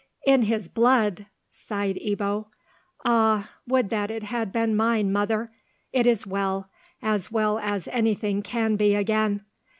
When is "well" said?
6.25-6.71, 7.31-7.59